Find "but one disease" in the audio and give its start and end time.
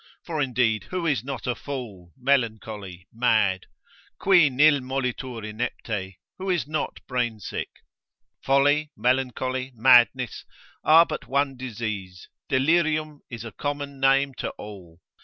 11.05-12.29